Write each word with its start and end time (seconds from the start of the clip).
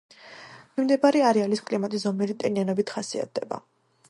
მიმდებარე 0.79 1.21
არეალის 1.31 1.63
კლიმატი 1.69 2.01
ზომიერი 2.07 2.37
ტენიანობით 2.45 2.97
ხასიათდება. 2.97 3.63